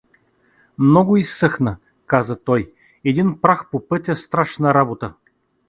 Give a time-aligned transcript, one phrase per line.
[0.77, 2.71] —Много изсъхна— каза той,—
[3.05, 5.13] един прах по пътя, страшна работа.